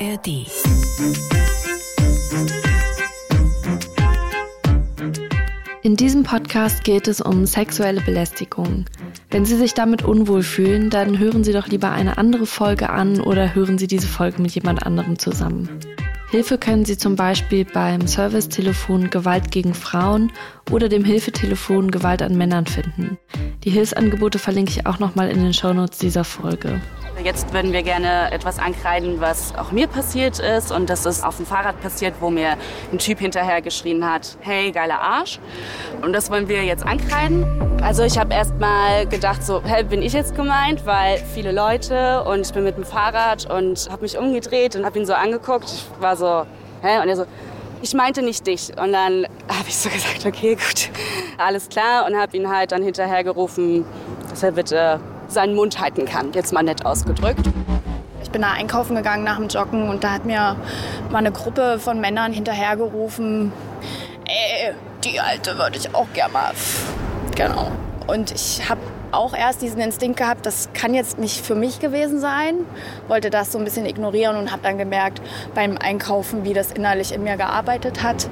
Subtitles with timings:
[0.00, 0.46] ARD.
[5.82, 8.84] In diesem Podcast geht es um sexuelle Belästigung.
[9.30, 13.20] Wenn Sie sich damit unwohl fühlen, dann hören Sie doch lieber eine andere Folge an
[13.20, 15.68] oder hören Sie diese Folge mit jemand anderem zusammen.
[16.30, 20.30] Hilfe können Sie zum Beispiel beim Servicetelefon Gewalt gegen Frauen
[20.70, 23.18] oder dem Hilfetelefon Gewalt an Männern finden.
[23.64, 26.80] Die Hilfsangebote verlinke ich auch nochmal in den Shownotes dieser Folge.
[27.24, 30.70] Jetzt würden wir gerne etwas ankreiden, was auch mir passiert ist.
[30.70, 32.56] Und das ist auf dem Fahrrad passiert, wo mir
[32.92, 35.40] ein Typ hinterher geschrien hat, hey, geiler Arsch.
[36.00, 37.44] Und das wollen wir jetzt ankreiden.
[37.82, 40.86] Also ich habe erst mal gedacht, so, hä, bin ich jetzt gemeint?
[40.86, 44.98] Weil viele Leute und ich bin mit dem Fahrrad und habe mich umgedreht und habe
[44.98, 45.64] ihn so angeguckt.
[45.64, 46.46] Ich war so,
[46.82, 47.00] hä?
[47.02, 47.26] Und er so,
[47.82, 48.70] ich meinte nicht dich.
[48.70, 50.90] Und dann habe ich so gesagt, okay, gut,
[51.36, 52.06] alles klar.
[52.06, 53.84] Und habe ihn halt dann hinterher gerufen,
[54.30, 57.46] dass er bitte seinen Mund halten kann, jetzt mal nett ausgedrückt.
[58.22, 60.56] Ich bin da einkaufen gegangen nach dem Joggen und da hat mir
[61.10, 63.52] mal eine Gruppe von Männern hinterhergerufen,
[64.26, 66.52] ey, die Alte würde ich auch gerne mal.
[67.36, 67.70] Genau.
[68.06, 68.80] Und ich habe
[69.12, 72.56] auch erst diesen Instinkt gehabt, das kann jetzt nicht für mich gewesen sein,
[73.06, 75.22] wollte das so ein bisschen ignorieren und habe dann gemerkt
[75.54, 78.28] beim Einkaufen, wie das innerlich in mir gearbeitet hat.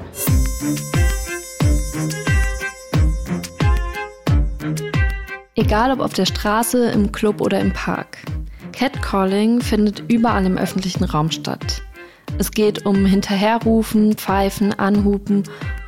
[5.57, 8.19] Egal ob auf der Straße, im Club oder im Park.
[8.73, 11.81] Catcalling findet überall im öffentlichen Raum statt.
[12.37, 15.43] Es geht um Hinterherrufen, Pfeifen, Anhupen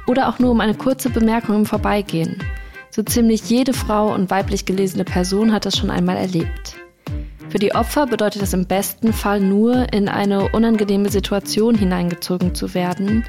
[0.07, 2.41] oder auch nur um eine kurze Bemerkung im Vorbeigehen.
[2.89, 6.75] So ziemlich jede Frau und weiblich gelesene Person hat das schon einmal erlebt.
[7.49, 12.73] Für die Opfer bedeutet das im besten Fall nur, in eine unangenehme Situation hineingezogen zu
[12.73, 13.23] werden,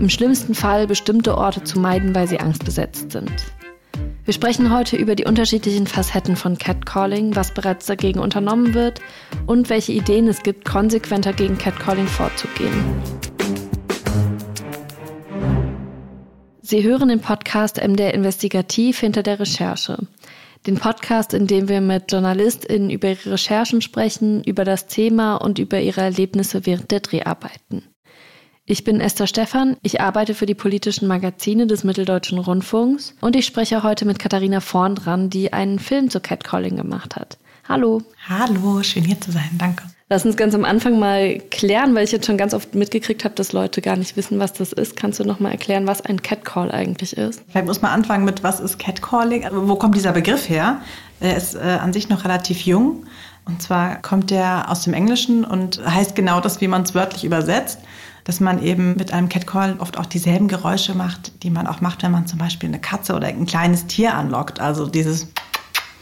[0.00, 3.30] im schlimmsten Fall bestimmte Orte zu meiden, weil sie angstbesetzt sind.
[4.26, 9.00] Wir sprechen heute über die unterschiedlichen Facetten von Catcalling, was bereits dagegen unternommen wird
[9.46, 12.74] und welche Ideen es gibt, konsequenter gegen Catcalling vorzugehen.
[16.60, 19.96] Sie hören den Podcast MDR Investigativ hinter der Recherche.
[20.66, 25.60] Den Podcast, in dem wir mit JournalistInnen über ihre Recherchen sprechen, über das Thema und
[25.60, 27.84] über ihre Erlebnisse während der Dreharbeiten.
[28.68, 33.46] Ich bin Esther Stephan, ich arbeite für die politischen Magazine des Mitteldeutschen Rundfunks und ich
[33.46, 37.38] spreche heute mit Katharina Vorn dran, die einen Film zu Catcalling gemacht hat.
[37.68, 38.02] Hallo.
[38.28, 39.84] Hallo, schön hier zu sein, danke.
[40.08, 43.36] Lass uns ganz am Anfang mal klären, weil ich jetzt schon ganz oft mitgekriegt habe,
[43.36, 44.96] dass Leute gar nicht wissen, was das ist.
[44.96, 47.44] Kannst du noch mal erklären, was ein Catcall eigentlich ist?
[47.48, 49.46] Vielleicht muss man anfangen mit, was ist Catcalling?
[49.52, 50.80] Wo kommt dieser Begriff her?
[51.20, 53.06] Er ist äh, an sich noch relativ jung.
[53.44, 57.22] Und zwar kommt er aus dem Englischen und heißt genau das, wie man es wörtlich
[57.22, 57.78] übersetzt
[58.26, 62.02] dass man eben mit einem Catcall oft auch dieselben Geräusche macht, die man auch macht,
[62.02, 64.60] wenn man zum Beispiel eine Katze oder ein kleines Tier anlockt.
[64.60, 65.28] Also dieses,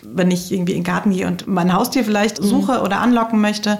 [0.02, 2.46] wenn ich irgendwie in den Garten gehe und mein Haustier vielleicht mhm.
[2.46, 3.76] suche oder anlocken möchte.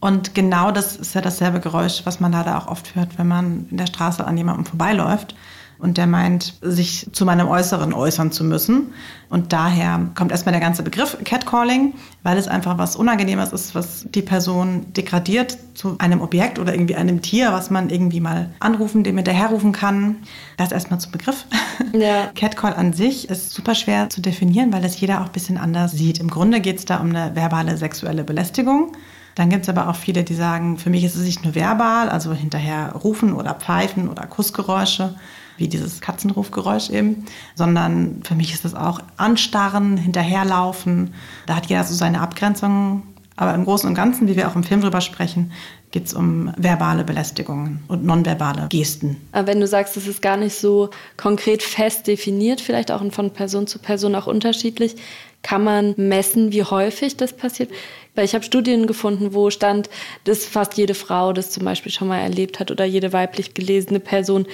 [0.00, 3.66] Und genau das ist ja dasselbe Geräusch, was man leider auch oft hört, wenn man
[3.70, 5.34] in der Straße an jemandem vorbeiläuft
[5.82, 8.94] und der meint, sich zu meinem Äußeren äußern zu müssen.
[9.28, 14.06] Und daher kommt erstmal der ganze Begriff Catcalling, weil es einfach was Unangenehmes ist, was
[14.08, 19.02] die Person degradiert zu einem Objekt oder irgendwie einem Tier, was man irgendwie mal anrufen,
[19.02, 20.18] dem hinterherrufen kann.
[20.56, 21.44] Das erstmal zum Begriff.
[21.92, 22.30] Ja.
[22.34, 25.92] Catcall an sich ist super schwer zu definieren, weil das jeder auch ein bisschen anders
[25.92, 26.20] sieht.
[26.20, 28.92] Im Grunde geht es da um eine verbale sexuelle Belästigung.
[29.34, 32.08] Dann gibt es aber auch viele, die sagen, für mich ist es nicht nur verbal,
[32.08, 35.14] also hinterher rufen oder pfeifen oder Kussgeräusche,
[35.56, 37.24] wie dieses Katzenrufgeräusch eben,
[37.54, 41.14] sondern für mich ist es auch anstarren, hinterherlaufen.
[41.46, 43.02] Da hat jeder so seine Abgrenzungen.
[43.36, 45.52] Aber im Großen und Ganzen, wie wir auch im Film drüber sprechen,
[45.90, 49.16] geht es um verbale Belästigungen und nonverbale Gesten.
[49.32, 53.30] Aber wenn du sagst, es ist gar nicht so konkret fest definiert, vielleicht auch von
[53.30, 54.96] Person zu Person auch unterschiedlich,
[55.42, 57.70] kann man messen, wie häufig das passiert?
[58.14, 59.90] Weil ich habe Studien gefunden, wo stand,
[60.24, 64.00] dass fast jede Frau das zum Beispiel schon mal erlebt hat oder jede weiblich gelesene
[64.00, 64.46] Person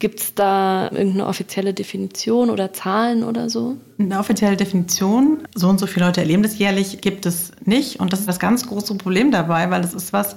[0.00, 3.76] Gibt es da irgendeine offizielle Definition oder Zahlen oder so?
[3.98, 7.98] Eine offizielle Definition, so und so viele Leute erleben das jährlich, gibt es nicht.
[7.98, 10.36] Und das ist das ganz große Problem dabei, weil es ist was,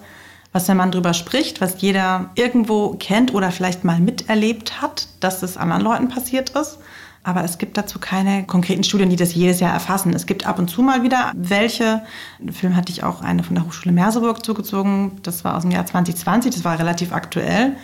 [0.51, 5.44] was der Mann drüber spricht, was jeder irgendwo kennt oder vielleicht mal miterlebt hat, dass
[5.44, 6.80] es anderen Leuten passiert ist.
[7.24, 10.12] Aber es gibt dazu keine konkreten Studien, die das jedes Jahr erfassen.
[10.15, 12.01] Es gibt ab und zu mal wieder welche.
[12.39, 15.19] Im Film hatte ich auch eine von der Hochschule Merseburg zugezogen.
[15.21, 17.75] Das war aus dem Jahr 2020, das war relativ aktuell.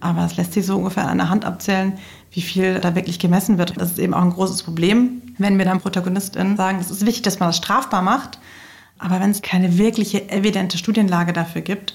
[0.00, 1.94] Aber es lässt sich so ungefähr an der Hand abzählen,
[2.30, 3.80] wie viel da wirklich gemessen wird.
[3.80, 7.22] Das ist eben auch ein großes Problem, wenn wir dann ProtagonistInnen sagen, es ist wichtig,
[7.22, 8.38] dass man das strafbar macht.
[8.98, 11.94] Aber wenn es keine wirkliche evidente Studienlage dafür gibt,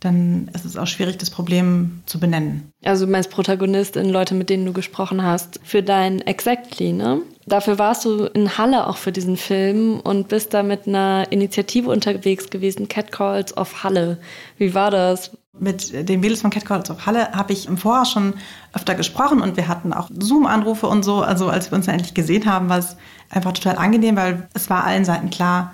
[0.00, 2.72] dann ist es auch schwierig, das Problem zu benennen.
[2.84, 7.20] Also du meinst Protagonistin, Leute, mit denen du gesprochen hast, für dein Exactly, ne?
[7.46, 11.90] Dafür warst du in Halle auch für diesen Film und bist da mit einer Initiative
[11.90, 14.18] unterwegs gewesen, Catcalls of Halle.
[14.58, 15.30] Wie war das?
[15.58, 18.34] Mit den Mädels von Catcalls auf Halle habe ich im Vorjahr schon
[18.72, 21.22] öfter gesprochen und wir hatten auch Zoom-Anrufe und so.
[21.22, 22.96] Also als wir uns endlich gesehen haben, war es
[23.30, 25.72] einfach total angenehm, weil es war allen Seiten klar,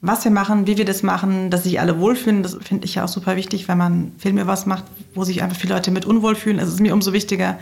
[0.00, 2.42] was wir machen, wie wir das machen, dass sich alle wohlfühlen.
[2.42, 4.84] Das finde ich ja auch super wichtig, wenn man Filme was macht,
[5.14, 6.58] wo sich einfach viele Leute mit unwohl fühlen.
[6.58, 7.58] Es ist mir umso wichtiger,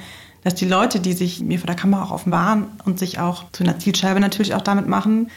[0.46, 3.64] dass die Leute, die sich mir vor der Kamera auch offenbaren und sich auch zu
[3.64, 5.28] einer Zielscheibe natürlich auch damit machen,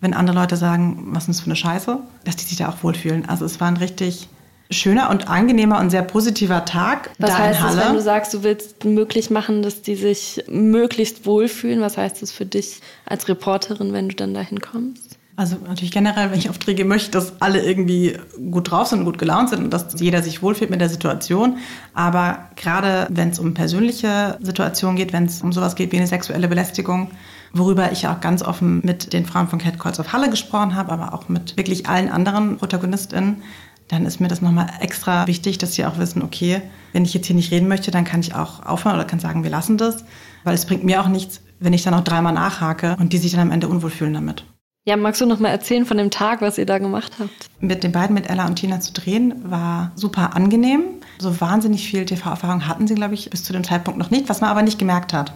[0.00, 2.82] wenn andere Leute sagen, was ist das für eine Scheiße, dass die sich da auch
[2.82, 3.28] wohlfühlen.
[3.28, 4.26] Also es war ein richtig
[4.68, 7.10] schöner und angenehmer und sehr positiver Tag.
[7.20, 7.80] Was da heißt in Halle.
[7.80, 11.80] es, wenn du sagst, du willst möglich machen, dass die sich möglichst wohlfühlen?
[11.80, 15.15] Was heißt das für dich als Reporterin, wenn du dann dahin kommst?
[15.38, 18.16] Also natürlich generell, wenn ich Aufträge möchte, dass alle irgendwie
[18.50, 21.58] gut drauf sind gut gelaunt sind und dass jeder sich wohlfühlt mit der Situation.
[21.92, 26.06] Aber gerade wenn es um persönliche Situationen geht, wenn es um sowas geht wie eine
[26.06, 27.10] sexuelle Belästigung,
[27.52, 30.90] worüber ich auch ganz offen mit den Frauen von Cat Calls of Halle gesprochen habe,
[30.90, 33.42] aber auch mit wirklich allen anderen ProtagonistInnen,
[33.88, 36.62] dann ist mir das nochmal extra wichtig, dass sie auch wissen, okay,
[36.92, 39.44] wenn ich jetzt hier nicht reden möchte, dann kann ich auch aufhören oder kann sagen,
[39.44, 40.04] wir lassen das.
[40.44, 43.32] Weil es bringt mir auch nichts, wenn ich dann auch dreimal nachhake und die sich
[43.32, 44.44] dann am Ende unwohl fühlen damit.
[44.88, 47.50] Ja, magst du noch mal erzählen von dem Tag, was ihr da gemacht habt?
[47.58, 50.82] Mit den beiden, mit Ella und Tina zu drehen, war super angenehm.
[51.18, 54.40] So wahnsinnig viel TV-Erfahrung hatten sie, glaube ich, bis zu dem Zeitpunkt noch nicht, was
[54.40, 55.32] man aber nicht gemerkt hat.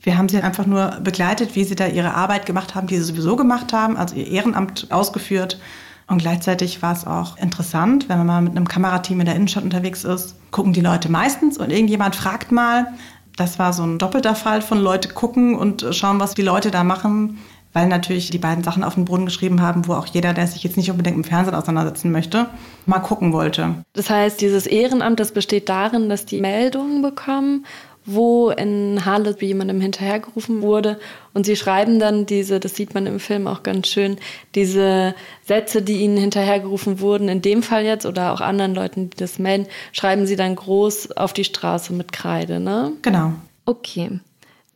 [0.00, 3.02] Wir haben sie einfach nur begleitet, wie sie da ihre Arbeit gemacht haben, die sie
[3.02, 5.58] sowieso gemacht haben, also ihr Ehrenamt ausgeführt.
[6.06, 9.64] Und gleichzeitig war es auch interessant, wenn man mal mit einem Kamerateam in der Innenstadt
[9.64, 12.94] unterwegs ist, gucken die Leute meistens und irgendjemand fragt mal.
[13.36, 16.84] Das war so ein doppelter Fall von Leute gucken und schauen, was die Leute da
[16.84, 17.38] machen
[17.76, 20.64] weil natürlich die beiden Sachen auf den Boden geschrieben haben, wo auch jeder, der sich
[20.64, 22.46] jetzt nicht unbedingt im Fernsehen auseinandersetzen möchte,
[22.86, 23.84] mal gucken wollte.
[23.92, 27.66] Das heißt, dieses Ehrenamt, das besteht darin, dass die Meldungen bekommen,
[28.06, 30.98] wo in Halle jemandem hinterhergerufen wurde.
[31.34, 34.16] Und sie schreiben dann diese, das sieht man im Film auch ganz schön,
[34.54, 35.14] diese
[35.44, 39.38] Sätze, die ihnen hinterhergerufen wurden, in dem Fall jetzt oder auch anderen Leuten, die das
[39.38, 42.92] melden, schreiben sie dann groß auf die Straße mit Kreide, ne?
[43.02, 43.34] Genau.
[43.66, 44.20] Okay.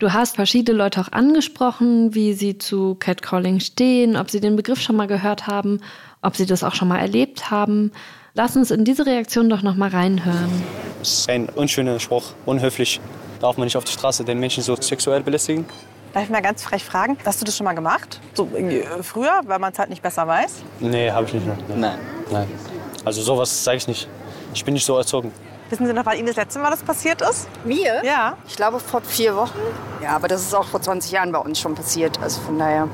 [0.01, 4.81] Du hast verschiedene Leute auch angesprochen, wie sie zu Catcalling stehen, ob sie den Begriff
[4.81, 5.83] schon mal gehört haben,
[6.23, 7.93] ob sie das auch schon mal erlebt haben.
[8.33, 10.51] Lass uns in diese Reaktion doch noch mal reinhören.
[11.01, 12.99] Das ist ein unschöner Spruch, unhöflich.
[13.41, 15.67] Darf man nicht auf der Straße den Menschen so sexuell belästigen?
[16.15, 18.21] Darf ich mal ganz frech fragen, hast du das schon mal gemacht?
[18.33, 20.63] So irgendwie äh, früher, weil man es halt nicht besser weiß?
[20.81, 21.47] Nee, habe ich nicht.
[21.77, 21.99] Nein.
[22.33, 22.49] Nein.
[23.05, 24.09] Also sowas sage ich nicht.
[24.55, 25.31] Ich bin nicht so erzogen.
[25.71, 27.49] Wissen Sie noch, wann Ihnen das letzte Mal das passiert ist?
[27.65, 28.03] Mir?
[28.05, 28.37] Ja.
[28.49, 29.59] Ich glaube vor vier Wochen.
[30.03, 32.19] Ja, aber das ist auch vor 20 Jahren bei uns schon passiert.
[32.21, 32.89] Also von daher.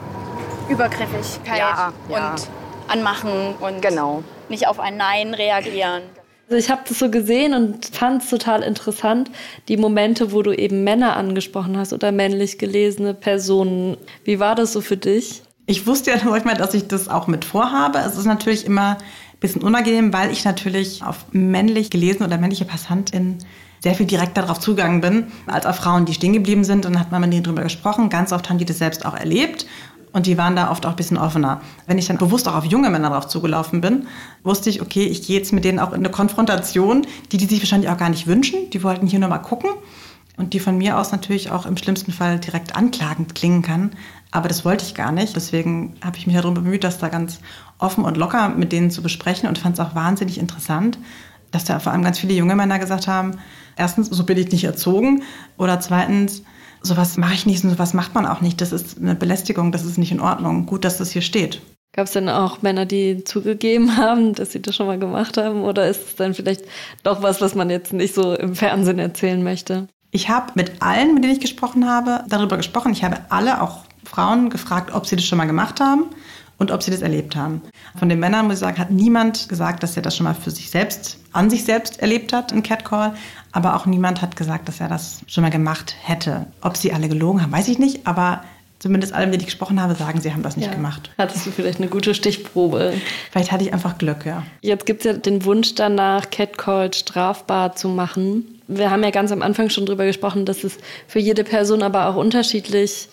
[0.68, 2.32] Übergriffigkeit Ja, ja.
[2.32, 2.48] und
[2.88, 4.22] anmachen und Genau.
[4.48, 6.02] nicht auf ein Nein reagieren.
[6.48, 9.30] Also ich habe das so gesehen und fand es total interessant,
[9.68, 13.96] die Momente, wo du eben Männer angesprochen hast oder männlich gelesene Personen.
[14.24, 15.42] Wie war das so für dich?
[15.66, 17.98] Ich wusste ja manchmal, dass ich das auch mit vorhabe.
[17.98, 18.98] Es ist natürlich immer
[19.46, 23.38] bisschen unangenehm, weil ich natürlich auf männlich gelesene oder männliche PassantInnen
[23.80, 26.86] sehr viel direkter darauf zugegangen bin, als auf Frauen, die stehen geblieben sind.
[26.86, 28.08] Und dann hat man mit denen drüber gesprochen.
[28.08, 29.66] Ganz oft haben die das selbst auch erlebt.
[30.12, 31.60] Und die waren da oft auch ein bisschen offener.
[31.86, 34.06] Wenn ich dann bewusst auch auf junge Männer drauf zugelaufen bin,
[34.42, 37.60] wusste ich, okay, ich gehe jetzt mit denen auch in eine Konfrontation, die die sich
[37.60, 38.70] wahrscheinlich auch gar nicht wünschen.
[38.70, 39.70] Die wollten hier nur mal gucken.
[40.38, 43.92] Und die von mir aus natürlich auch im schlimmsten Fall direkt anklagend klingen kann.
[44.30, 45.36] Aber das wollte ich gar nicht.
[45.36, 47.40] Deswegen habe ich mich darum bemüht, das da ganz
[47.78, 50.98] offen und locker mit denen zu besprechen und fand es auch wahnsinnig interessant,
[51.50, 53.38] dass da vor allem ganz viele junge Männer gesagt haben,
[53.76, 55.22] erstens, so bin ich nicht erzogen
[55.58, 56.42] oder zweitens,
[56.82, 58.60] sowas mache ich nicht und sowas macht man auch nicht.
[58.60, 60.66] Das ist eine Belästigung, das ist nicht in Ordnung.
[60.66, 61.60] Gut, dass das hier steht.
[61.92, 65.62] Gab es denn auch Männer, die zugegeben haben, dass sie das schon mal gemacht haben?
[65.62, 66.62] Oder ist es dann vielleicht
[67.02, 69.88] doch was, was man jetzt nicht so im Fernsehen erzählen möchte?
[70.10, 72.92] Ich habe mit allen, mit denen ich gesprochen habe, darüber gesprochen.
[72.92, 76.04] Ich habe alle, auch Frauen, gefragt, ob sie das schon mal gemacht haben
[76.58, 77.60] und ob sie das erlebt haben.
[77.98, 80.50] Von den Männern, muss ich sagen, hat niemand gesagt, dass er das schon mal für
[80.50, 83.12] sich selbst, an sich selbst erlebt hat, ein Catcall.
[83.52, 86.46] Aber auch niemand hat gesagt, dass er das schon mal gemacht hätte.
[86.62, 88.06] Ob sie alle gelogen haben, weiß ich nicht.
[88.06, 88.42] Aber
[88.78, 90.74] zumindest alle, mit denen ich gesprochen habe, sagen, sie haben das nicht Ja.
[90.74, 91.10] gemacht.
[91.18, 92.94] Hattest du vielleicht eine gute Stichprobe?
[93.30, 94.42] Vielleicht hatte ich einfach Glück, ja.
[94.62, 98.60] Jetzt gibt es ja den Wunsch danach, Catcall strafbar zu machen.
[98.68, 102.08] Wir haben ja ganz am Anfang schon drüber gesprochen, dass es für jede Person aber
[102.08, 103.08] auch unterschiedlich ist,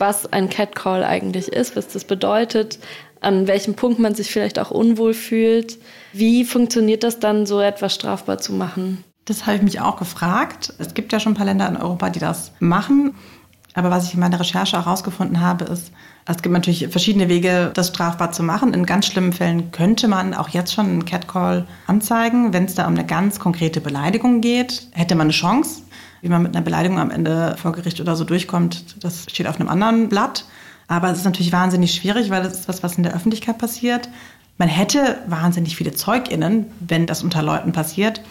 [0.00, 2.78] was ein Catcall eigentlich ist, was das bedeutet,
[3.20, 5.78] an welchem Punkt man sich vielleicht auch unwohl fühlt.
[6.12, 9.04] Wie funktioniert das dann, so etwas strafbar zu machen?
[9.24, 10.72] Das habe ich mich auch gefragt.
[10.78, 13.14] Es gibt ja schon ein paar Länder in Europa, die das machen.
[13.74, 15.92] Aber was ich in meiner Recherche herausgefunden habe, ist,
[16.26, 18.74] es gibt natürlich verschiedene Wege, das strafbar zu machen.
[18.74, 22.52] In ganz schlimmen Fällen könnte man auch jetzt schon einen Catcall anzeigen.
[22.52, 25.82] Wenn es da um eine ganz konkrete Beleidigung geht, hätte man eine Chance.
[26.20, 29.60] Wie man mit einer Beleidigung am Ende vor Gericht oder so durchkommt, das steht auf
[29.60, 30.44] einem anderen Blatt.
[30.88, 34.08] Aber es ist natürlich wahnsinnig schwierig, weil es ist was, was in der Öffentlichkeit passiert.
[34.56, 38.22] Man hätte wahnsinnig viele ZeugInnen, wenn das unter Leuten passiert.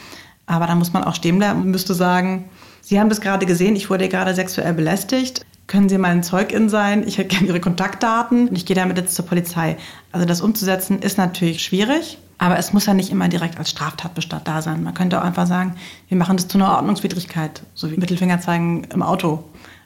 [0.47, 2.49] Aber da muss man auch stehen bleiben und müsste sagen,
[2.81, 5.45] Sie haben das gerade gesehen, ich wurde gerade sexuell belästigt.
[5.67, 7.05] Können Sie mein Zeugin sein?
[7.05, 9.75] Ich hätte gerne Ihre Kontaktdaten und ich gehe damit jetzt zur Polizei.
[10.13, 14.47] Also das umzusetzen ist natürlich schwierig, aber es muss ja nicht immer direkt als Straftatbestand
[14.47, 14.83] da sein.
[14.83, 15.75] Man könnte auch einfach sagen,
[16.07, 19.43] wir machen das zu einer Ordnungswidrigkeit, so wie Mittelfinger zeigen im Auto.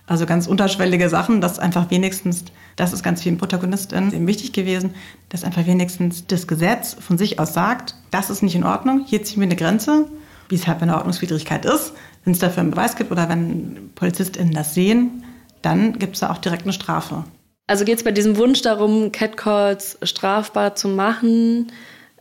[0.08, 2.43] Also ganz unterschwellige Sachen, dass einfach wenigstens,
[2.75, 4.93] das ist ganz vielen Protagonistinnen eben wichtig gewesen,
[5.29, 9.24] dass einfach wenigstens das Gesetz von sich aus sagt, das ist nicht in Ordnung, hier
[9.24, 10.08] ziehen wir eine Grenze,
[10.50, 11.93] wie es halt bei einer Ordnungswidrigkeit ist.
[12.25, 15.24] Wenn es dafür einen Beweis gibt oder wenn PolizistInnen das sehen,
[15.62, 17.24] dann gibt es da auch direkt eine Strafe.
[17.67, 21.72] Also geht es bei diesem Wunsch darum, Catcalls strafbar zu machen,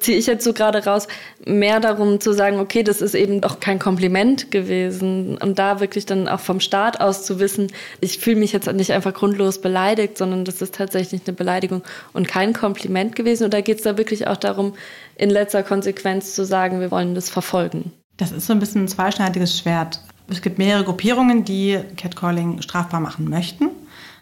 [0.00, 1.06] ziehe ich jetzt so gerade raus,
[1.46, 5.38] mehr darum zu sagen, okay, das ist eben doch kein Kompliment gewesen.
[5.38, 7.68] Und da wirklich dann auch vom Staat aus zu wissen,
[8.00, 12.26] ich fühle mich jetzt nicht einfach grundlos beleidigt, sondern das ist tatsächlich eine Beleidigung und
[12.26, 13.44] kein Kompliment gewesen.
[13.44, 14.74] Oder geht es da wirklich auch darum,
[15.16, 17.92] in letzter Konsequenz zu sagen, wir wollen das verfolgen?
[18.16, 20.00] Das ist so ein bisschen ein zweischneidiges Schwert.
[20.28, 23.70] Es gibt mehrere Gruppierungen, die Catcalling strafbar machen möchten.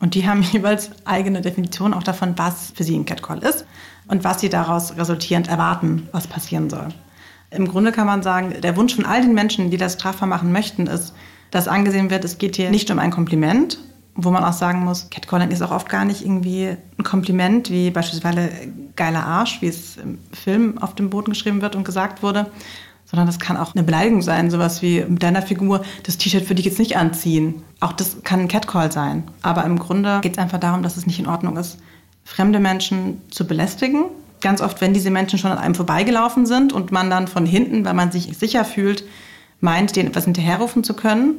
[0.01, 3.65] Und die haben jeweils eigene Definitionen auch davon, was für sie ein Catcall ist
[4.09, 6.88] und was sie daraus resultierend erwarten, was passieren soll.
[7.50, 10.53] Im Grunde kann man sagen, der Wunsch von all den Menschen, die das strafbar machen
[10.53, 11.15] möchten, ist,
[11.50, 13.79] dass angesehen wird, es geht hier nicht um ein Kompliment,
[14.15, 17.91] wo man auch sagen muss, Catcalling ist auch oft gar nicht irgendwie ein Kompliment, wie
[17.91, 18.50] beispielsweise
[18.97, 22.50] geiler Arsch, wie es im Film auf dem Boden geschrieben wird und gesagt wurde,
[23.07, 26.61] sondern das kann auch eine Beleidigung sein, sowas wie mit deiner Figur, das T-Shirt würde
[26.61, 27.62] ich jetzt nicht anziehen.
[27.81, 29.23] Auch das kann ein Catcall sein.
[29.41, 31.79] Aber im Grunde geht es einfach darum, dass es nicht in Ordnung ist,
[32.29, 34.05] fremde Menschen zu belästigen.
[34.41, 37.85] Ganz oft, wenn diese Menschen schon an einem vorbeigelaufen sind und man dann von hinten,
[37.85, 39.03] weil man sich sicher fühlt,
[39.61, 41.35] meint, denen etwas hinterherrufen zu können.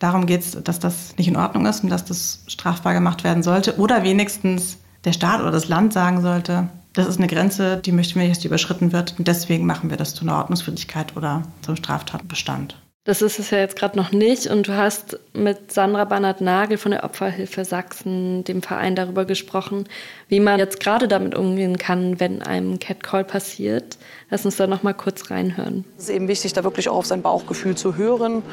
[0.00, 3.42] Darum geht es, dass das nicht in Ordnung ist und dass das strafbar gemacht werden
[3.42, 3.78] sollte.
[3.78, 8.16] Oder wenigstens der Staat oder das Land sagen sollte, das ist eine Grenze, die möchten
[8.16, 9.14] wir nicht, dass die überschritten wird.
[9.18, 12.76] Und deswegen machen wir das zu einer Ordnungswidrigkeit oder zum Straftatbestand.
[13.04, 14.46] Das ist es ja jetzt gerade noch nicht.
[14.46, 19.88] Und du hast mit Sandra Bannert-Nagel von der Opferhilfe Sachsen, dem Verein, darüber gesprochen,
[20.28, 23.98] wie man jetzt gerade damit umgehen kann, wenn einem Catcall passiert.
[24.30, 25.84] Lass uns da noch mal kurz reinhören.
[25.98, 28.44] Es ist eben wichtig, da wirklich auch auf sein Bauchgefühl zu hören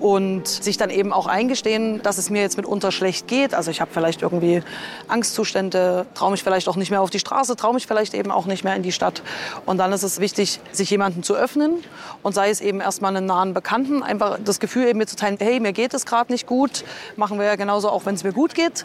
[0.00, 3.54] und sich dann eben auch eingestehen, dass es mir jetzt mitunter schlecht geht.
[3.54, 4.62] Also ich habe vielleicht irgendwie
[5.08, 8.46] Angstzustände, traue mich vielleicht auch nicht mehr auf die Straße, traue mich vielleicht eben auch
[8.46, 9.22] nicht mehr in die Stadt.
[9.64, 11.82] Und dann ist es wichtig, sich jemandem zu öffnen
[12.22, 15.72] und sei es eben erstmal einen nahen Bekannten, einfach das Gefühl eben mitzuteilen, hey, mir
[15.72, 16.84] geht es gerade nicht gut,
[17.16, 18.84] machen wir ja genauso auch, wenn es mir gut geht.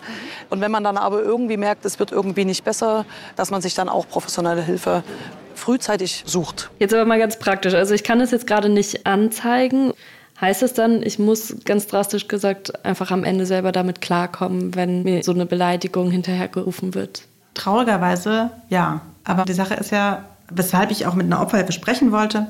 [0.49, 3.73] Und wenn man dann aber irgendwie merkt, es wird irgendwie nicht besser, dass man sich
[3.73, 5.03] dann auch professionelle Hilfe
[5.55, 6.71] frühzeitig sucht.
[6.79, 7.73] Jetzt aber mal ganz praktisch.
[7.73, 9.93] Also ich kann das jetzt gerade nicht anzeigen.
[10.41, 15.03] Heißt es dann, ich muss ganz drastisch gesagt einfach am Ende selber damit klarkommen, wenn
[15.03, 17.23] mir so eine Beleidigung hinterhergerufen wird?
[17.55, 19.01] Traurigerweise ja.
[19.25, 22.47] Aber die Sache ist ja, weshalb ich auch mit einer Opferhilfe sprechen wollte,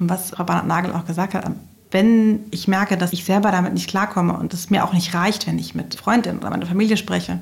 [0.00, 1.44] was Frau Nagel auch gesagt hat,
[1.90, 5.46] wenn ich merke, dass ich selber damit nicht klarkomme und es mir auch nicht reicht,
[5.46, 7.40] wenn ich mit Freundinnen oder meiner Familie spreche,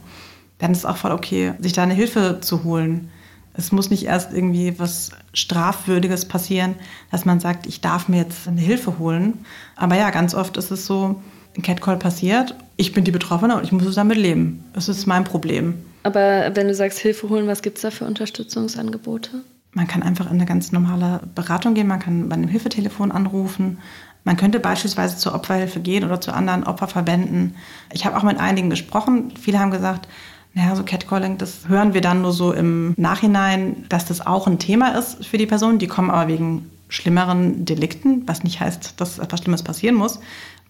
[0.58, 3.10] dann ist es auch voll okay, sich da eine Hilfe zu holen.
[3.54, 6.74] Es muss nicht erst irgendwie was Strafwürdiges passieren,
[7.10, 9.44] dass man sagt, ich darf mir jetzt eine Hilfe holen.
[9.76, 11.20] Aber ja, ganz oft ist es so,
[11.56, 14.64] ein Catcall passiert, ich bin die Betroffene und ich muss damit leben.
[14.74, 15.74] Das ist mein Problem.
[16.02, 19.42] Aber wenn du sagst Hilfe holen, was gibt es da für Unterstützungsangebote?
[19.72, 23.78] Man kann einfach in eine ganz normale Beratung gehen, man kann bei einem Hilfetelefon anrufen.
[24.26, 27.54] Man könnte beispielsweise zur Opferhilfe gehen oder zu anderen Opferverbänden.
[27.92, 29.32] Ich habe auch mit einigen gesprochen.
[29.40, 30.08] Viele haben gesagt,
[30.52, 34.58] naja, so Catcalling, das hören wir dann nur so im Nachhinein, dass das auch ein
[34.58, 35.78] Thema ist für die Personen.
[35.78, 40.18] Die kommen aber wegen schlimmeren Delikten, was nicht heißt, dass etwas Schlimmes passieren muss,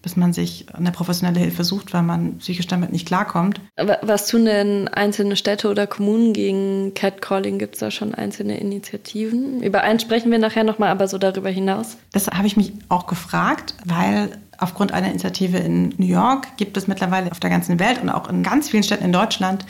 [0.07, 3.61] bis man sich eine professionelle Hilfe sucht, weil man psychisch damit nicht klarkommt.
[4.03, 7.59] Was tun denn einzelne Städte oder Kommunen gegen Catcalling?
[7.59, 9.65] Gibt es da schon einzelne Initiativen?
[9.65, 11.97] Über eins sprechen wir nachher nochmal, aber so darüber hinaus.
[12.13, 16.87] Das habe ich mich auch gefragt, weil Aufgrund einer Initiative in New York gibt es
[16.87, 19.67] mittlerweile auf der ganzen Welt und auch in ganz vielen Städten in Deutschland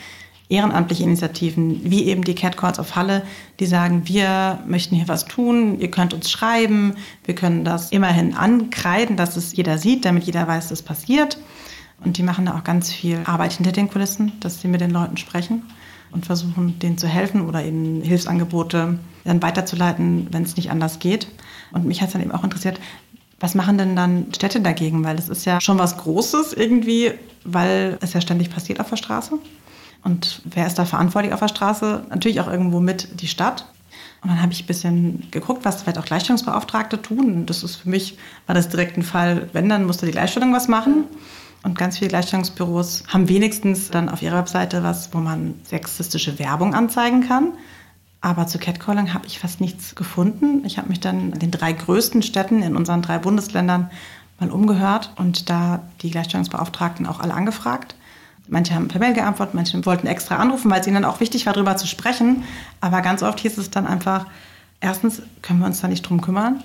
[0.49, 3.23] ehrenamtliche Initiativen, wie eben die Cat Calls of Halle,
[3.59, 8.35] die sagen, wir möchten hier was tun, ihr könnt uns schreiben, wir können das immerhin
[8.35, 11.39] ankreiden, dass es jeder sieht, damit jeder weiß, dass passiert.
[12.05, 14.91] Und die machen da auch ganz viel Arbeit hinter den Kulissen, dass sie mit den
[14.91, 15.63] Leuten sprechen
[16.13, 21.27] und versuchen, denen zu helfen oder ihnen Hilfsangebote dann weiterzuleiten, wenn es nicht anders geht.
[21.73, 22.79] Und mich hat es dann eben auch interessiert,
[23.41, 25.05] was machen denn dann Städte dagegen?
[25.05, 27.13] Weil es ist ja schon was Großes irgendwie,
[27.45, 29.39] weil es ja ständig passiert auf der Straße.
[30.03, 32.05] Und wer ist da verantwortlich auf der Straße?
[32.11, 33.67] Natürlich auch irgendwo mit die Stadt.
[34.23, 37.35] Und dann habe ich ein bisschen geguckt, was vielleicht auch Gleichstellungsbeauftragte tun.
[37.35, 40.53] Und das ist für mich, war das direkt ein Fall, wenn, dann musste die Gleichstellung
[40.53, 41.05] was machen.
[41.63, 46.75] Und ganz viele Gleichstellungsbüros haben wenigstens dann auf ihrer Webseite was, wo man sexistische Werbung
[46.75, 47.55] anzeigen kann.
[48.21, 50.65] Aber zu Catcalling habe ich fast nichts gefunden.
[50.65, 53.91] Ich habe mich dann in den drei größten Städten in unseren drei Bundesländern
[54.39, 57.96] mal umgehört und da die Gleichstellungsbeauftragten auch alle angefragt.
[58.49, 61.47] Manche haben per Mail geantwortet, manche wollten extra anrufen, weil es ihnen dann auch wichtig
[61.47, 62.45] war, darüber zu sprechen.
[62.81, 64.27] Aber ganz oft hieß es dann einfach,
[64.81, 66.63] erstens können wir uns da nicht drum kümmern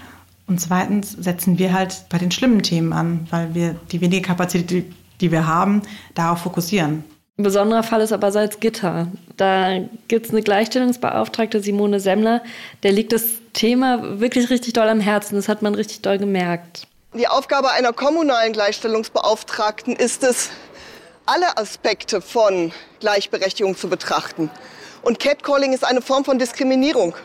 [0.47, 4.93] und zweitens setzen wir halt bei den schlimmen Themen an, weil wir die wenige Kapazität,
[5.21, 5.81] die wir haben,
[6.13, 7.03] darauf fokussieren.
[7.37, 9.07] Ein besonderer Fall ist aber Salzgitter.
[9.37, 12.43] Da gibt es eine Gleichstellungsbeauftragte, Simone Semmler,
[12.83, 13.23] der liegt das
[13.53, 15.35] Thema wirklich richtig doll am Herzen.
[15.35, 16.85] Das hat man richtig doll gemerkt.
[17.13, 20.49] Die Aufgabe einer kommunalen Gleichstellungsbeauftragten ist es,
[21.25, 24.49] alle Aspekte von Gleichberechtigung zu betrachten.
[25.01, 27.15] Und Catcalling ist eine Form von Diskriminierung.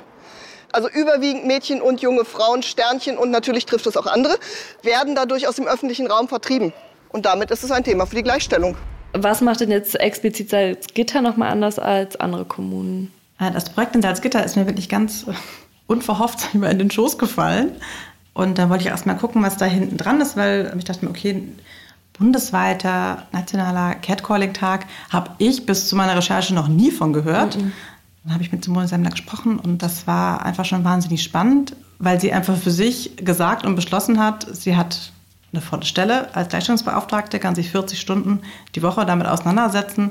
[0.73, 4.37] Also überwiegend Mädchen und junge Frauen, Sternchen und natürlich trifft es auch andere,
[4.83, 6.73] werden dadurch aus dem öffentlichen Raum vertrieben.
[7.09, 8.77] Und damit ist es ein Thema für die Gleichstellung.
[9.13, 13.13] Was macht denn jetzt explizit Salzgitter nochmal anders als andere Kommunen?
[13.39, 15.27] Das Projekt in Salzgitter ist mir wirklich ganz
[15.87, 17.77] unverhofft in den Schoß gefallen.
[18.35, 21.07] Und dann wollte ich erst mal gucken, was da hinten dran ist, weil ich dachte
[21.07, 21.43] mir, okay,
[22.19, 27.57] bundesweiter nationaler Catcalling-Tag habe ich bis zu meiner Recherche noch nie von gehört.
[27.57, 27.73] Mhm.
[28.25, 32.21] Dann habe ich mit Simone Semmler gesprochen und das war einfach schon wahnsinnig spannend, weil
[32.21, 35.13] sie einfach für sich gesagt und beschlossen hat, sie hat
[35.53, 38.41] eine volle Stelle als Gleichstellungsbeauftragte, kann sich 40 Stunden
[38.75, 40.11] die Woche damit auseinandersetzen.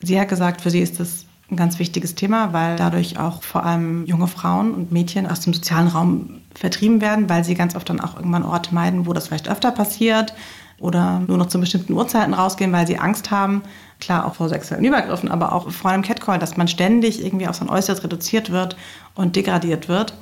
[0.00, 3.64] Sie hat gesagt, für sie ist das ein ganz wichtiges Thema, weil dadurch auch vor
[3.64, 7.88] allem junge Frauen und Mädchen aus dem sozialen Raum vertrieben werden, weil sie ganz oft
[7.88, 10.34] dann auch irgendwann Orte meiden, wo das vielleicht öfter passiert
[10.78, 13.62] oder nur noch zu bestimmten Uhrzeiten rausgehen, weil sie Angst haben,
[14.00, 17.56] klar auch vor sexuellen Übergriffen, aber auch vor einem Catcall, dass man ständig irgendwie auf
[17.56, 18.76] sein Äußeres reduziert wird
[19.14, 20.14] und degradiert wird.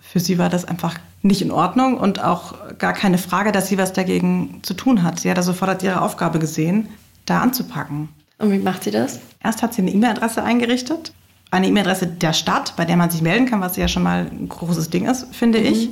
[0.00, 3.78] Für sie war das einfach nicht in Ordnung und auch gar keine Frage, dass sie
[3.78, 5.18] was dagegen zu tun hat.
[5.18, 6.88] Sie hat da sofort ihre Aufgabe gesehen,
[7.24, 8.08] da anzupacken.
[8.38, 9.20] Und wie macht sie das?
[9.42, 11.12] Erst hat sie eine E-Mail-Adresse eingerichtet,
[11.50, 14.48] eine E-Mail-Adresse der Stadt, bei der man sich melden kann, was ja schon mal ein
[14.48, 15.66] großes Ding ist, finde mhm.
[15.66, 15.88] ich.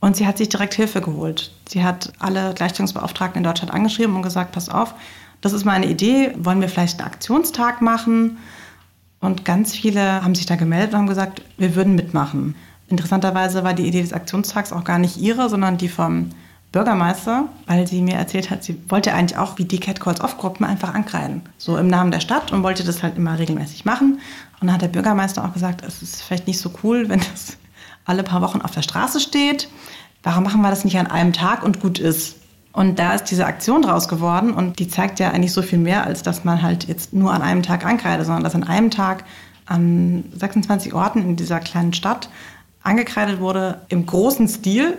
[0.00, 1.50] Und sie hat sich direkt Hilfe geholt.
[1.68, 4.94] Sie hat alle Gleichstellungsbeauftragten in Deutschland angeschrieben und gesagt, pass auf,
[5.40, 8.38] das ist meine Idee, wollen wir vielleicht einen Aktionstag machen?
[9.20, 12.54] Und ganz viele haben sich da gemeldet und haben gesagt, wir würden mitmachen.
[12.88, 16.30] Interessanterweise war die Idee des Aktionstags auch gar nicht ihre, sondern die vom
[16.70, 20.36] Bürgermeister, weil sie mir erzählt hat, sie wollte eigentlich auch wie die Cat Calls Off
[20.36, 21.42] Gruppen einfach ankreiden.
[21.56, 24.20] So im Namen der Stadt und wollte das halt immer regelmäßig machen.
[24.60, 27.56] Und dann hat der Bürgermeister auch gesagt, es ist vielleicht nicht so cool, wenn das
[28.08, 29.68] alle paar Wochen auf der Straße steht.
[30.22, 32.36] Warum machen wir das nicht an einem Tag und gut ist?
[32.72, 36.04] Und da ist diese Aktion draus geworden und die zeigt ja eigentlich so viel mehr,
[36.04, 39.24] als dass man halt jetzt nur an einem Tag ankreidet, sondern dass an einem Tag
[39.66, 42.28] an 26 Orten in dieser kleinen Stadt
[42.82, 44.96] angekreidet wurde im großen Stil.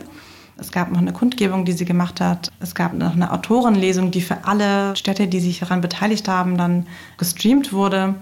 [0.58, 2.52] Es gab noch eine Kundgebung, die sie gemacht hat.
[2.60, 6.86] Es gab noch eine Autorenlesung, die für alle Städte, die sich daran beteiligt haben, dann
[7.18, 8.16] gestreamt wurde.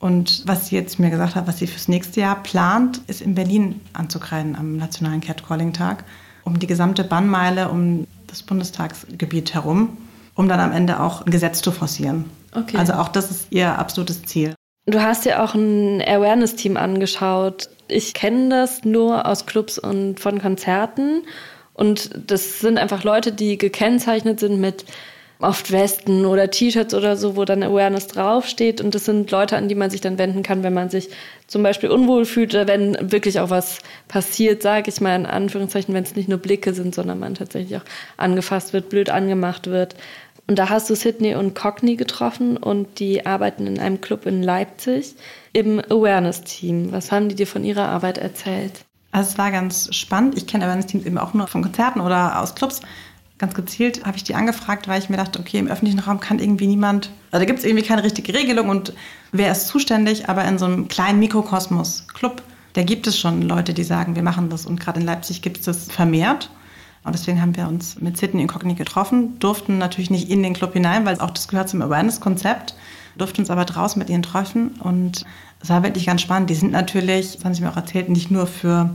[0.00, 3.34] Und was sie jetzt mir gesagt hat, was sie fürs nächste Jahr plant, ist in
[3.34, 6.04] Berlin anzukreiden am Nationalen Catcalling-Tag,
[6.44, 9.96] um die gesamte Bannmeile um das Bundestagsgebiet herum,
[10.34, 12.26] um dann am Ende auch ein Gesetz zu forcieren.
[12.54, 12.76] Okay.
[12.76, 14.54] Also auch das ist ihr absolutes Ziel.
[14.86, 17.68] Du hast ja auch ein Awareness-Team angeschaut.
[17.88, 21.22] Ich kenne das nur aus Clubs und von Konzerten.
[21.74, 24.84] Und das sind einfach Leute, die gekennzeichnet sind mit
[25.40, 28.80] oft Westen oder T-Shirts oder so, wo dann Awareness draufsteht.
[28.80, 31.10] Und das sind Leute, an die man sich dann wenden kann, wenn man sich
[31.46, 35.94] zum Beispiel unwohl fühlt oder wenn wirklich auch was passiert, sage ich mal in Anführungszeichen,
[35.94, 37.84] wenn es nicht nur Blicke sind, sondern man tatsächlich auch
[38.16, 39.94] angefasst wird, blöd angemacht wird.
[40.48, 44.42] Und da hast du Sydney und Cockney getroffen und die arbeiten in einem Club in
[44.42, 45.14] Leipzig
[45.52, 46.90] im Awareness-Team.
[46.90, 48.84] Was haben die dir von ihrer Arbeit erzählt?
[49.12, 50.36] Also es war ganz spannend.
[50.36, 52.80] Ich kenne Awareness-Teams eben auch nur von Konzerten oder aus Clubs
[53.38, 56.40] ganz gezielt habe ich die angefragt, weil ich mir dachte, okay, im öffentlichen Raum kann
[56.40, 58.92] irgendwie niemand, also da gibt es irgendwie keine richtige Regelung und
[59.32, 62.42] wer ist zuständig, aber in so einem kleinen Mikrokosmos, Club,
[62.74, 65.58] da gibt es schon Leute, die sagen, wir machen das und gerade in Leipzig gibt
[65.58, 66.50] es das vermehrt.
[67.04, 70.74] Und deswegen haben wir uns mit Sydney Incogni getroffen, durften natürlich nicht in den Club
[70.74, 72.74] hinein, weil auch das gehört zum Awareness-Konzept,
[73.16, 75.24] durften uns aber draußen mit ihnen treffen und
[75.60, 76.50] es war wirklich ganz spannend.
[76.50, 78.90] Die sind natürlich, das haben sie mir auch erzählt, nicht nur für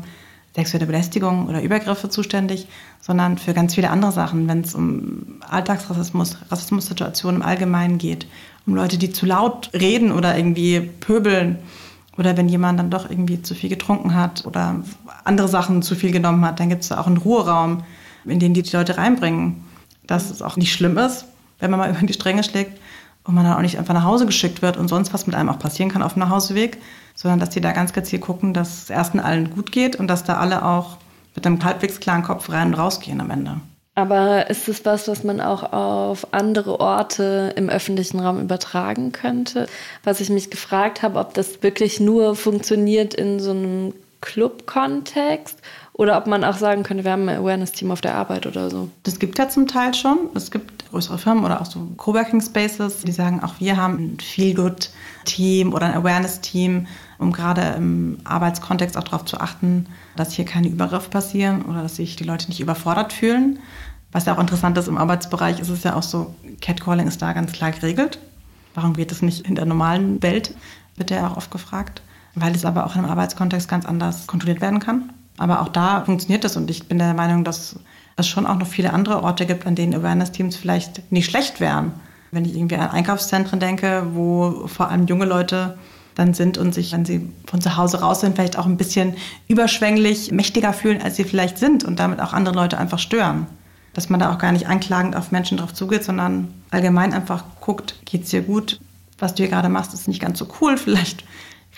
[0.56, 2.68] sexuelle Belästigung oder Übergriffe zuständig,
[3.02, 8.28] sondern für ganz viele andere Sachen, wenn es um Alltagsrassismus, Rassismussituationen im Allgemeinen geht,
[8.66, 11.58] um Leute, die zu laut reden oder irgendwie pöbeln
[12.18, 14.82] oder wenn jemand dann doch irgendwie zu viel getrunken hat oder
[15.24, 17.84] andere Sachen zu viel genommen hat, dann gibt es da auch einen Ruheraum,
[18.26, 19.63] in den die, die Leute reinbringen,
[20.06, 21.26] dass es auch nicht schlimm ist,
[21.60, 22.80] wenn man mal über die Stränge schlägt
[23.24, 25.50] und man dann auch nicht einfach nach Hause geschickt wird und sonst was mit einem
[25.50, 26.78] auch passieren kann auf dem Nachhauseweg,
[27.16, 30.24] sondern dass die da ganz gezielt gucken, dass es ersten allen gut geht und dass
[30.24, 30.98] da alle auch
[31.36, 33.58] mit einem halbwegs klaren Kopf rein und rausgehen am Ende.
[33.96, 39.68] Aber ist es was, was man auch auf andere Orte im öffentlichen Raum übertragen könnte?
[40.04, 45.60] Was ich mich gefragt habe, ob das wirklich nur funktioniert in so einem Club-Kontext
[45.94, 48.90] oder ob man auch sagen könnte, wir haben ein Awareness-Team auf der Arbeit oder so.
[49.04, 50.18] Das gibt ja zum Teil schon.
[50.34, 54.18] Es gibt größere Firmen oder auch so Coworking Spaces, die sagen, auch wir haben ein
[54.20, 56.86] Feel-Good-Team oder ein Awareness-Team,
[57.18, 61.96] um gerade im Arbeitskontext auch darauf zu achten, dass hier keine Übergriffe passieren oder dass
[61.96, 63.58] sich die Leute nicht überfordert fühlen.
[64.12, 67.34] Was ja auch interessant ist, im Arbeitsbereich ist es ja auch so, Catcalling ist da
[67.34, 68.20] ganz klar geregelt.
[68.76, 70.56] Warum geht es nicht in der normalen Welt,
[70.96, 72.04] wird ja auch oft gefragt.
[72.36, 75.12] Weil es aber auch im Arbeitskontext ganz anders kontrolliert werden kann.
[75.38, 77.80] Aber auch da funktioniert das und ich bin der Meinung, dass
[78.15, 81.93] es schon auch noch viele andere Orte gibt, an denen Awareness-Teams vielleicht nicht schlecht wären.
[82.32, 85.78] Wenn ich irgendwie an Einkaufszentren denke, wo vor allem junge Leute
[86.15, 89.15] dann sind und sich, wenn sie von zu Hause raus sind, vielleicht auch ein bisschen
[89.47, 93.47] überschwänglich mächtiger fühlen, als sie vielleicht sind und damit auch andere Leute einfach stören.
[93.93, 97.95] Dass man da auch gar nicht anklagend auf Menschen drauf zugeht, sondern allgemein einfach guckt,
[98.06, 98.80] geht's dir gut?
[99.19, 100.78] Was du hier gerade machst, ist nicht ganz so cool.
[100.78, 101.23] Vielleicht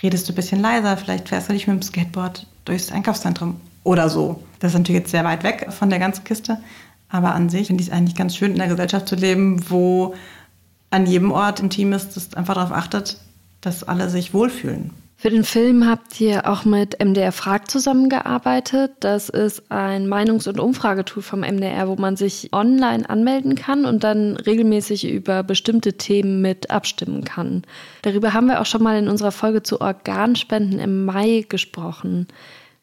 [0.01, 4.09] redest du ein bisschen leiser, vielleicht fährst du nicht mit dem Skateboard durchs Einkaufszentrum oder
[4.09, 4.43] so.
[4.59, 6.57] Das ist natürlich jetzt sehr weit weg von der ganzen Kiste.
[7.07, 10.15] Aber an sich finde ich es eigentlich ganz schön, in einer Gesellschaft zu leben, wo
[10.89, 13.17] an jedem Ort ein Team ist, das einfach darauf achtet,
[13.61, 14.91] dass alle sich wohlfühlen.
[15.17, 18.91] Für den Film habt ihr auch mit MDR Frag zusammengearbeitet.
[18.99, 24.03] Das ist ein Meinungs- und Umfragetool vom MDR, wo man sich online anmelden kann und
[24.03, 27.63] dann regelmäßig über bestimmte Themen mit abstimmen kann.
[28.01, 32.27] Darüber haben wir auch schon mal in unserer Folge zu Organspenden im Mai gesprochen.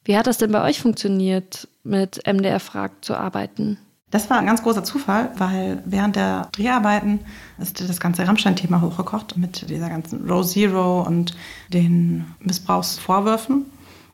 [0.04, 3.78] Wie hat das denn bei euch funktioniert, mit MDR Frag zu arbeiten?
[4.10, 7.20] Das war ein ganz großer Zufall, weil während der Dreharbeiten
[7.58, 11.34] ist das ganze Rammstein-Thema hochgekocht mit dieser ganzen Row Zero und
[11.72, 13.64] den Missbrauchsvorwürfen.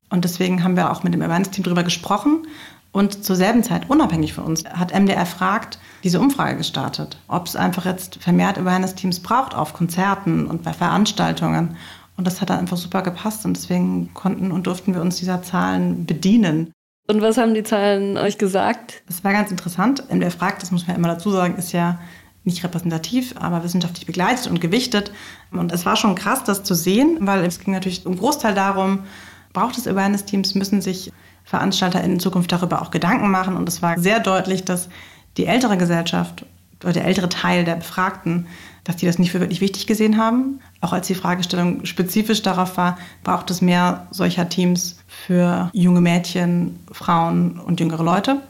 [0.09, 2.47] Und deswegen haben wir auch mit dem Awareness-Team darüber gesprochen.
[2.93, 7.57] Und zur selben Zeit, unabhängig von uns, hat MDR fragt, diese Umfrage gestartet, ob es
[7.57, 11.77] einfach jetzt vermehrt Awareness-Teams braucht auf Konzerten und bei Veranstaltungen.
[12.19, 15.41] Und das hat dann einfach super gepasst und deswegen konnten und durften wir uns dieser
[15.43, 16.73] Zahlen bedienen.
[17.07, 19.03] Und was haben die Zahlen euch gesagt?
[19.07, 20.03] Das war ganz interessant.
[20.11, 22.01] MDR fragt, das muss man immer dazu sagen, ist ja
[22.43, 25.13] nicht repräsentativ, aber wissenschaftlich begleitet und gewichtet.
[25.53, 29.05] Und es war schon krass, das zu sehen, weil es ging natürlich im Großteil darum,
[29.53, 31.13] braucht es Awareness-Teams, müssen sich
[31.45, 33.57] Veranstalter in Zukunft darüber auch Gedanken machen.
[33.57, 34.89] Und es war sehr deutlich, dass
[35.37, 36.45] die ältere Gesellschaft
[36.83, 38.47] oder der ältere Teil der Befragten,
[38.85, 40.61] dass die das nicht für wirklich wichtig gesehen haben.
[40.81, 46.79] Auch als die Fragestellung spezifisch darauf war, braucht es mehr solcher Teams für junge Mädchen,
[46.91, 48.41] Frauen und jüngere Leute.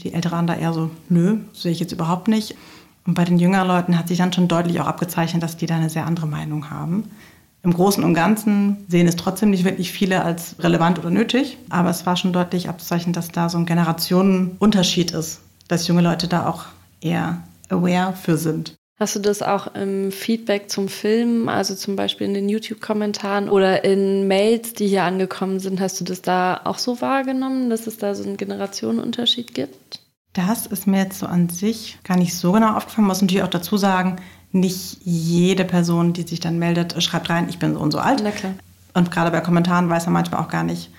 [0.00, 2.56] Die Älteren da eher so, nö, sehe ich jetzt überhaupt nicht.
[3.06, 5.76] Und bei den jüngeren Leuten hat sich dann schon deutlich auch abgezeichnet, dass die da
[5.76, 7.10] eine sehr andere Meinung haben.
[7.62, 11.90] Im Großen und Ganzen sehen es trotzdem nicht wirklich viele als relevant oder nötig, aber
[11.90, 16.48] es war schon deutlich abzuzeichnen, dass da so ein Generationenunterschied ist, dass junge Leute da
[16.48, 16.66] auch
[17.00, 18.76] eher aware für sind.
[18.98, 23.84] Hast du das auch im Feedback zum Film, also zum Beispiel in den YouTube-Kommentaren oder
[23.84, 27.98] in Mails, die hier angekommen sind, hast du das da auch so wahrgenommen, dass es
[27.98, 30.00] da so einen Generationenunterschied gibt?
[30.32, 33.06] Das ist mir jetzt so an sich gar nicht so genau aufgefallen.
[33.06, 34.16] Man muss natürlich auch dazu sagen,
[34.50, 38.22] nicht jede Person, die sich dann meldet, schreibt rein, ich bin so und so alt.
[38.94, 40.90] Und gerade bei Kommentaren weiß man manchmal auch gar nicht,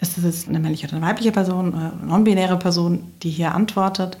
[0.00, 4.18] ist es jetzt eine männliche oder eine weibliche Person eine non-binäre Person, die hier antwortet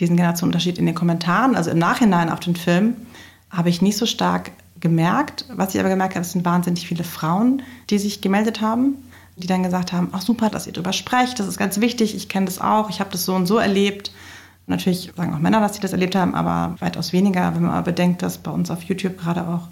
[0.00, 2.96] diesen Generationenunterschied in den Kommentaren, also im Nachhinein auf den Film,
[3.50, 5.44] habe ich nicht so stark gemerkt.
[5.54, 8.96] Was ich aber gemerkt habe, es sind wahnsinnig viele Frauen, die sich gemeldet haben,
[9.36, 12.28] die dann gesagt haben, ach super, dass ihr darüber sprecht, das ist ganz wichtig, ich
[12.28, 14.10] kenne das auch, ich habe das so und so erlebt.
[14.66, 17.92] natürlich sagen auch Männer, dass sie das erlebt haben, aber weitaus weniger, wenn man aber
[17.92, 19.68] bedenkt, dass bei uns auf YouTube gerade auch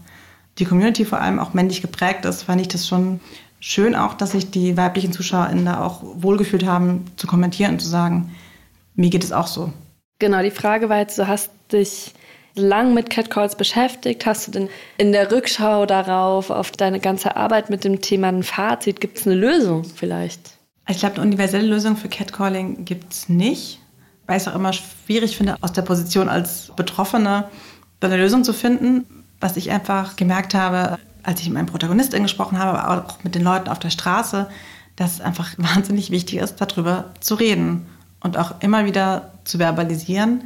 [0.59, 3.21] die Community vor allem auch männlich geprägt ist, fand ich das schon
[3.61, 7.89] schön auch, dass sich die weiblichen ZuschauerInnen da auch wohlgefühlt haben, zu kommentieren und zu
[7.89, 8.35] sagen,
[8.95, 9.73] mir geht es auch so.
[10.19, 12.13] Genau, die Frage war jetzt, du hast dich
[12.55, 14.27] lang mit Catcalls beschäftigt.
[14.27, 18.43] Hast du denn in der Rückschau darauf, auf deine ganze Arbeit mit dem Thema ein
[18.43, 19.01] Fazit?
[19.01, 20.59] Gibt es eine Lösung vielleicht?
[20.89, 23.81] Ich glaube, eine universelle Lösung für Catcalling gibt es nicht,
[24.27, 27.49] weil ich es auch immer schwierig finde, aus der Position als Betroffene
[28.01, 29.07] eine Lösung zu finden.
[29.41, 33.37] Was ich einfach gemerkt habe, als ich mit meinem Protagonistin gesprochen habe, aber auch mit
[33.37, 34.49] den Leuten auf der Straße,
[34.97, 37.87] dass es einfach wahnsinnig wichtig ist, darüber zu reden
[38.21, 40.45] und auch immer wieder zu verbalisieren,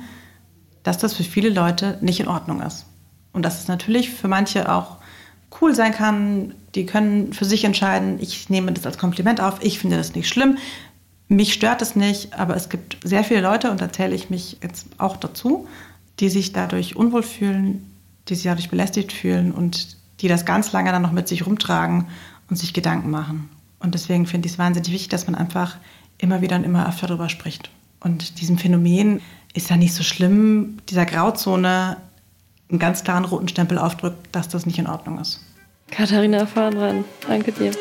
[0.83, 2.87] dass das für viele Leute nicht in Ordnung ist.
[3.33, 4.97] Und dass es natürlich für manche auch
[5.61, 6.55] cool sein kann.
[6.75, 10.29] Die können für sich entscheiden, ich nehme das als Kompliment auf, ich finde das nicht
[10.29, 10.57] schlimm,
[11.29, 14.59] mich stört es nicht, aber es gibt sehr viele Leute, und da zähle ich mich
[14.63, 15.67] jetzt auch dazu,
[16.21, 17.91] die sich dadurch unwohl fühlen,
[18.29, 22.07] die sich dadurch belästigt fühlen und die das ganz lange dann noch mit sich rumtragen
[22.49, 23.49] und sich Gedanken machen.
[23.81, 25.77] Und deswegen finde ich es wahnsinnig wichtig, dass man einfach
[26.23, 27.71] immer wieder und immer öfter darüber spricht.
[28.01, 29.21] Und diesem Phänomen
[29.55, 31.99] ist ja nicht so schlimm, dieser Grauzone
[32.71, 35.41] einen ganz klaren roten Stempel aufdrückt, dass das nicht in Ordnung ist.
[35.91, 37.73] Katharina Fahnran, danke dir.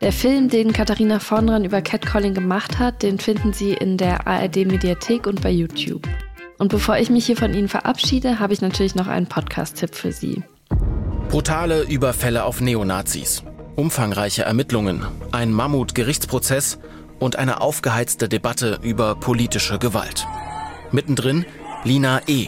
[0.00, 5.26] Der Film, den Katharina Vornran über Catcalling gemacht hat, den finden Sie in der ARD-Mediathek
[5.26, 6.06] und bei YouTube.
[6.58, 10.12] Und bevor ich mich hier von Ihnen verabschiede, habe ich natürlich noch einen Podcast-Tipp für
[10.12, 10.44] Sie.
[11.28, 13.42] Brutale Überfälle auf Neonazis,
[13.74, 16.78] umfangreiche Ermittlungen, ein Mammut-Gerichtsprozess
[17.18, 20.26] und eine aufgeheizte Debatte über politische Gewalt.
[20.92, 21.44] Mittendrin
[21.82, 22.46] Lina E.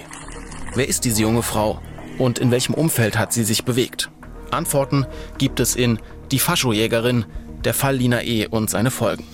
[0.74, 1.80] Wer ist diese junge Frau
[2.18, 4.10] und in welchem Umfeld hat sie sich bewegt?
[4.52, 5.06] Antworten
[5.38, 5.98] gibt es in
[6.30, 7.26] Die Faschojägerin,
[7.64, 8.46] der Fall Lina E.
[8.46, 9.24] und seine Folgen.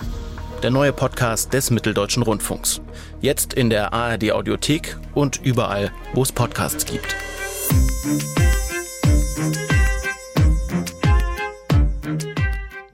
[0.62, 2.80] Der neue Podcast des Mitteldeutschen Rundfunks.
[3.20, 7.14] Jetzt in der ARD Audiothek und überall, wo es Podcasts gibt.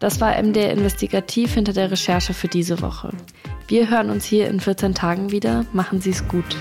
[0.01, 3.13] Das war MDR Investigativ hinter der Recherche für diese Woche.
[3.69, 5.67] Wir hören uns hier in 14 Tagen wieder.
[5.75, 6.57] Machen Sie es gut.